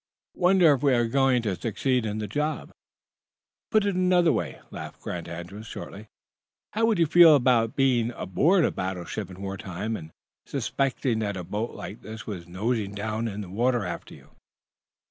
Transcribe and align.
"Wondering 0.33 0.77
if 0.77 0.81
we 0.81 0.93
were 0.93 1.05
going 1.05 1.43
to 1.43 1.55
succeed 1.55 2.07
in 2.07 2.17
the 2.17 2.27
job." 2.27 2.71
"Put 3.69 3.85
it 3.85 3.93
another 3.93 4.33
way," 4.33 4.59
laughed 4.71 4.99
Grant 4.99 5.27
Andrews, 5.27 5.67
shortly. 5.67 6.07
"How 6.73 6.87
would 6.87 6.97
you 6.97 7.05
feel 7.05 7.35
about 7.35 7.75
being 7.75 8.09
aboard 8.13 8.65
a 8.65 8.71
battleship 8.71 9.29
in 9.29 9.43
wartime, 9.43 9.95
and 9.95 10.09
suspecting 10.47 11.19
that 11.19 11.37
a 11.37 11.43
boat 11.43 11.75
like 11.75 12.01
this 12.01 12.25
was 12.25 12.47
nosing 12.47 12.95
down 12.95 13.27
in 13.27 13.41
the 13.41 13.49
water 13.51 13.85
after 13.85 14.15
you?" 14.15 14.31